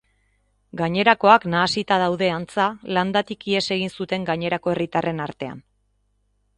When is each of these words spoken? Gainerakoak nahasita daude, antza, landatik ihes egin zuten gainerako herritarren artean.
Gainerakoak 0.79 1.45
nahasita 1.55 1.99
daude, 2.05 2.31
antza, 2.37 2.67
landatik 2.99 3.47
ihes 3.53 3.65
egin 3.79 3.95
zuten 4.01 4.27
gainerako 4.35 4.77
herritarren 4.77 5.27
artean. 5.31 5.67